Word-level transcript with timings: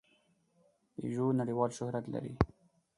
پيژو 0.95 1.25
نړۍوال 1.39 1.71
شهرت 1.77 2.05
لري. 2.13 2.33